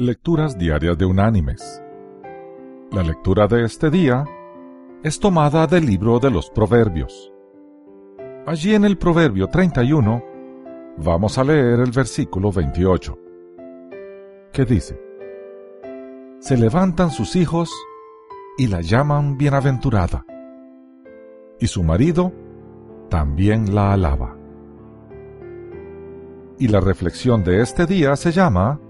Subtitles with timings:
[0.00, 1.82] Lecturas Diarias de Unánimes.
[2.92, 4.24] La lectura de este día
[5.02, 7.32] es tomada del libro de los Proverbios.
[8.46, 10.22] Allí en el Proverbio 31
[10.98, 13.18] vamos a leer el versículo 28,
[14.52, 15.02] que dice,
[16.38, 17.68] Se levantan sus hijos
[18.56, 20.24] y la llaman bienaventurada,
[21.58, 22.32] y su marido
[23.08, 24.36] también la alaba.
[26.56, 28.80] Y la reflexión de este día se llama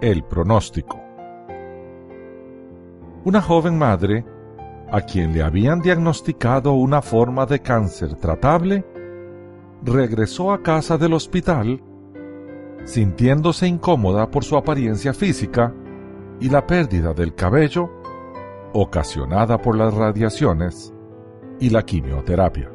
[0.00, 1.00] el pronóstico.
[3.24, 4.24] Una joven madre,
[4.90, 8.84] a quien le habían diagnosticado una forma de cáncer tratable,
[9.82, 11.82] regresó a casa del hospital
[12.84, 15.74] sintiéndose incómoda por su apariencia física
[16.40, 17.90] y la pérdida del cabello
[18.72, 20.94] ocasionada por las radiaciones
[21.60, 22.70] y la quimioterapia.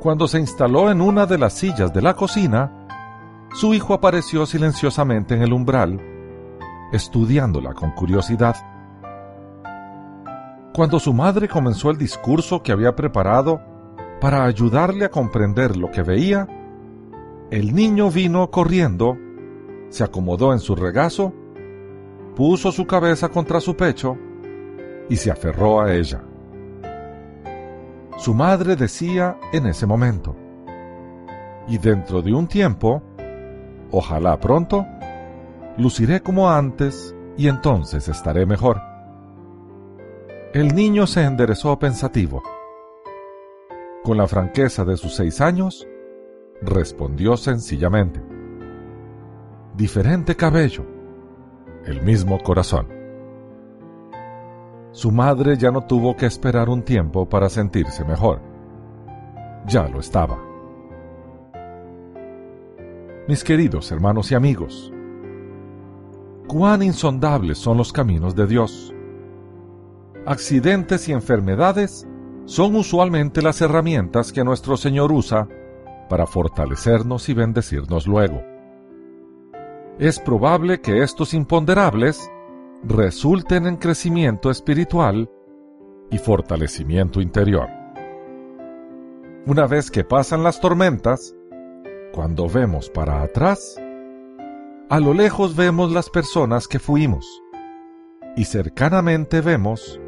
[0.00, 2.81] Cuando se instaló en una de las sillas de la cocina,
[3.52, 6.00] su hijo apareció silenciosamente en el umbral,
[6.92, 8.56] estudiándola con curiosidad.
[10.74, 13.60] Cuando su madre comenzó el discurso que había preparado
[14.20, 16.46] para ayudarle a comprender lo que veía,
[17.50, 19.18] el niño vino corriendo,
[19.90, 21.34] se acomodó en su regazo,
[22.34, 24.16] puso su cabeza contra su pecho
[25.10, 26.22] y se aferró a ella.
[28.16, 30.34] Su madre decía en ese momento,
[31.68, 33.02] y dentro de un tiempo,
[33.92, 34.86] Ojalá pronto
[35.76, 38.80] luciré como antes y entonces estaré mejor.
[40.54, 42.42] El niño se enderezó pensativo.
[44.02, 45.86] Con la franqueza de sus seis años,
[46.62, 48.22] respondió sencillamente.
[49.74, 50.84] Diferente cabello,
[51.84, 52.88] el mismo corazón.
[54.92, 58.40] Su madre ya no tuvo que esperar un tiempo para sentirse mejor.
[59.66, 60.51] Ya lo estaba
[63.28, 64.92] mis queridos hermanos y amigos.
[66.48, 68.92] Cuán insondables son los caminos de Dios.
[70.26, 72.06] Accidentes y enfermedades
[72.46, 75.48] son usualmente las herramientas que nuestro Señor usa
[76.08, 78.42] para fortalecernos y bendecirnos luego.
[79.98, 82.30] Es probable que estos imponderables
[82.82, 85.30] resulten en crecimiento espiritual
[86.10, 87.68] y fortalecimiento interior.
[89.46, 91.34] Una vez que pasan las tormentas,
[92.12, 93.80] cuando vemos para atrás,
[94.90, 97.26] a lo lejos vemos las personas que fuimos
[98.36, 99.98] y cercanamente vemos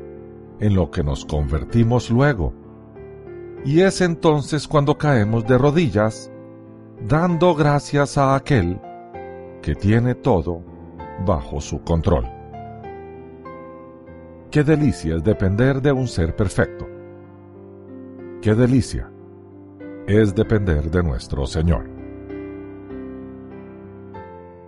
[0.60, 2.52] en lo que nos convertimos luego.
[3.64, 6.30] Y es entonces cuando caemos de rodillas,
[7.08, 8.78] dando gracias a aquel
[9.62, 10.62] que tiene todo
[11.24, 12.30] bajo su control.
[14.50, 16.86] Qué delicia es depender de un ser perfecto.
[18.42, 19.10] Qué delicia
[20.06, 21.93] es depender de nuestro Señor.